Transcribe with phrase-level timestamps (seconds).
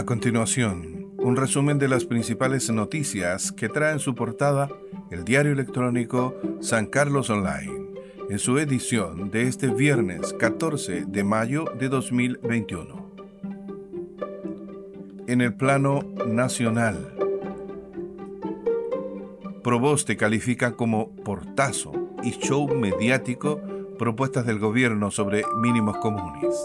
[0.00, 4.70] A continuación, un resumen de las principales noticias que trae en su portada
[5.10, 7.70] el diario electrónico San Carlos Online,
[8.30, 13.10] en su edición de este viernes 14 de mayo de 2021.
[15.26, 17.12] En el plano nacional,
[19.62, 23.60] Proboste califica como portazo y show mediático
[23.98, 26.56] propuestas del gobierno sobre mínimos comunes.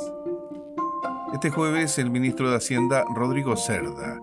[1.34, 4.22] Este jueves el ministro de Hacienda, Rodrigo Cerda,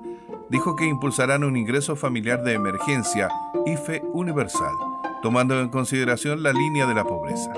[0.48, 3.28] dijo que impulsarán un ingreso familiar de emergencia,
[3.66, 4.72] IFE universal,
[5.20, 7.52] tomando en consideración la línea de la pobreza.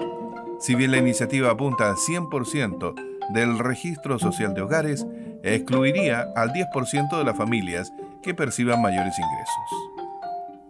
[0.58, 2.94] Si bien la iniciativa apunta al 100%
[3.34, 5.06] del registro social de hogares,
[5.42, 7.92] excluiría al 10% de las familias
[8.22, 9.92] que perciban mayores ingresos.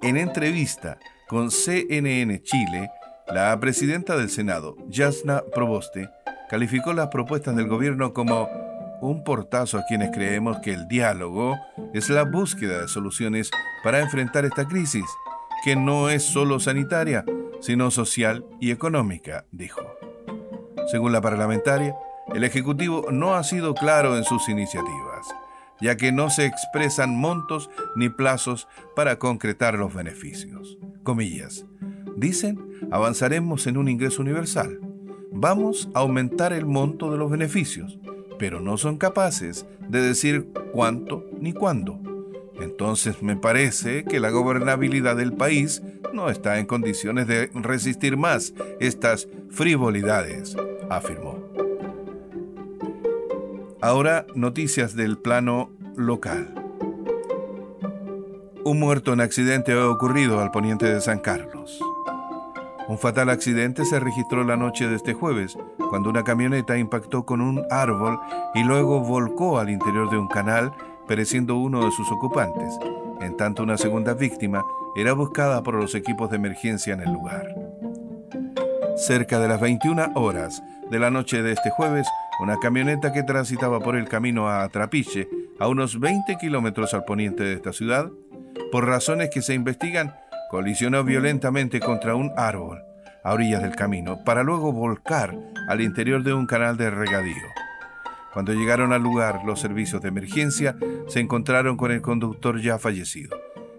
[0.03, 2.91] En entrevista con CNN Chile,
[3.29, 6.11] la presidenta del Senado, Jasna Proboste,
[6.51, 8.49] calificó las propuestas del gobierno como
[9.09, 11.59] un portazo a quienes creemos que el diálogo
[11.93, 13.51] es la búsqueda de soluciones
[13.83, 15.05] para enfrentar esta crisis,
[15.63, 17.25] que no es solo sanitaria,
[17.61, 19.83] sino social y económica, dijo.
[20.91, 21.95] Según la parlamentaria,
[22.35, 25.27] el Ejecutivo no ha sido claro en sus iniciativas,
[25.81, 30.79] ya que no se expresan montos ni plazos para concretar los beneficios.
[31.03, 31.67] Comillas.
[32.17, 32.59] Dicen,
[32.91, 34.79] avanzaremos en un ingreso universal.
[35.31, 37.99] Vamos a aumentar el monto de los beneficios
[38.39, 41.99] pero no son capaces de decir cuánto ni cuándo.
[42.61, 45.83] Entonces me parece que la gobernabilidad del país
[46.13, 50.57] no está en condiciones de resistir más estas frivolidades,
[50.89, 51.39] afirmó.
[53.81, 56.55] Ahora noticias del plano local.
[58.65, 61.81] Un muerto en accidente ha ocurrido al poniente de San Carlos.
[62.89, 65.59] Un fatal accidente se registró la noche de este jueves,
[65.95, 68.19] cuando una camioneta impactó con un árbol
[68.53, 70.73] y luego volcó al interior de un canal,
[71.07, 72.77] pereciendo uno de sus ocupantes.
[73.21, 74.65] En tanto, una segunda víctima
[74.97, 77.47] era buscada por los equipos de emergencia en el lugar.
[78.97, 82.09] Cerca de las 21 horas de la noche de este jueves,
[82.41, 85.29] una camioneta que transitaba por el camino a Trapiche,
[85.61, 88.11] a unos 20 kilómetros al poniente de esta ciudad,
[88.73, 90.13] por razones que se investigan,
[90.51, 92.83] colisionó violentamente contra un árbol
[93.25, 95.37] a orillas del camino para luego volcar
[95.67, 97.43] al interior de un canal de regadío.
[98.33, 100.77] Cuando llegaron al lugar los servicios de emergencia,
[101.09, 103.37] se encontraron con el conductor ya fallecido,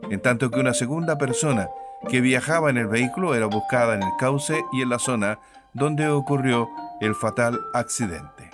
[0.10, 1.70] en tanto que una segunda persona
[2.10, 5.40] que viajaba en el vehículo era buscada en el cauce y en la zona
[5.74, 6.70] donde ocurrió
[7.02, 8.50] el fatal accidente.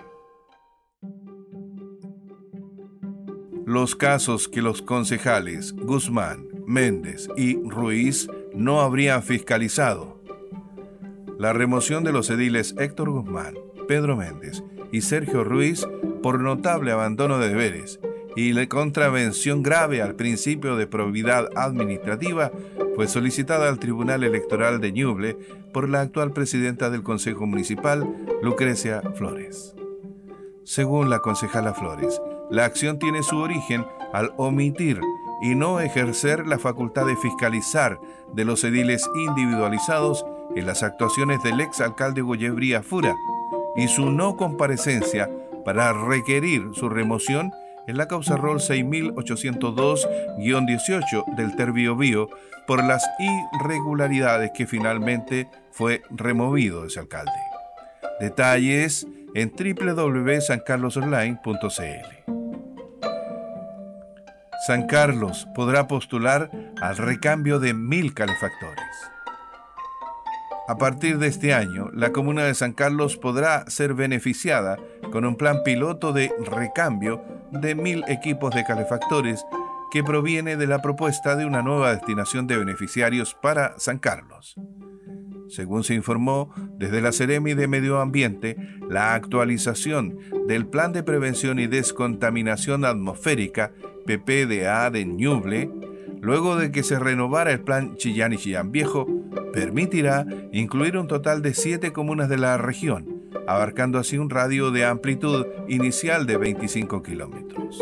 [3.65, 10.20] Los casos que los concejales Guzmán, Méndez y Ruiz no habrían fiscalizado.
[11.41, 13.55] La remoción de los ediles Héctor Guzmán,
[13.87, 15.87] Pedro Méndez y Sergio Ruiz
[16.21, 17.99] por notable abandono de deberes
[18.35, 22.51] y la contravención grave al principio de probidad administrativa
[22.95, 25.35] fue solicitada al Tribunal Electoral de Ñuble
[25.73, 28.07] por la actual presidenta del Consejo Municipal,
[28.43, 29.73] Lucrecia Flores.
[30.63, 32.21] Según la concejala Flores,
[32.51, 35.01] la acción tiene su origen al omitir
[35.41, 37.99] y no ejercer la facultad de fiscalizar
[38.31, 40.23] de los ediles individualizados
[40.55, 43.15] en las actuaciones del ex alcalde Goyebría Fura
[43.75, 45.27] y su no comparecencia
[45.63, 47.53] para requerir su remoción
[47.87, 52.29] en la causa ROL 6802-18 del Terbio Bío
[52.67, 53.03] por las
[53.53, 57.31] irregularidades que finalmente fue removido ese alcalde.
[58.19, 62.33] Detalles en www.sancarlosonline.cl.
[64.67, 66.51] San Carlos podrá postular
[66.81, 68.85] al recambio de mil calefactores.
[70.71, 74.77] A partir de este año, la comuna de San Carlos podrá ser beneficiada
[75.11, 77.21] con un plan piloto de recambio
[77.51, 79.43] de mil equipos de calefactores
[79.91, 84.55] que proviene de la propuesta de una nueva destinación de beneficiarios para San Carlos.
[85.49, 88.55] Según se informó desde la Ceremi de Medio Ambiente,
[88.89, 93.73] la actualización del Plan de Prevención y Descontaminación Atmosférica
[94.05, 95.69] PPDA de Ñuble,
[96.21, 99.20] luego de que se renovara el plan Chillán y Chillán Viejo,
[99.53, 104.85] permitirá incluir un total de siete comunas de la región, abarcando así un radio de
[104.85, 107.81] amplitud inicial de 25 kilómetros.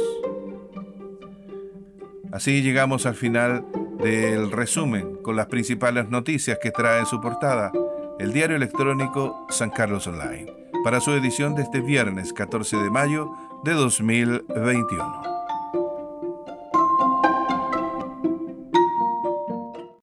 [2.31, 3.65] Así llegamos al final
[3.99, 7.71] del resumen con las principales noticias que trae en su portada
[8.19, 10.53] el diario electrónico San Carlos Online,
[10.83, 13.31] para su edición de este viernes 14 de mayo
[13.63, 15.38] de 2021.